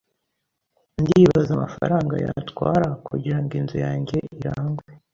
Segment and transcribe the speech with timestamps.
[1.01, 4.87] Ndibaza amafaranga yatwara kugirango inzu yanjye irangwe.